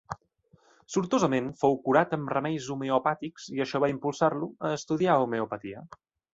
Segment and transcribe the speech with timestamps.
[0.93, 5.89] Sortosament fou curat amb remeis homeopàtics i això va impulsar-lo a estudiar homeopatia.